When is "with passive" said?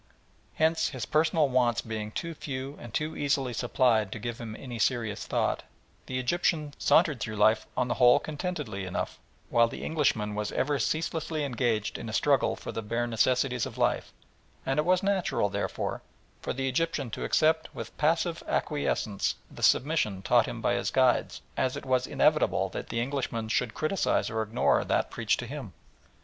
17.75-18.41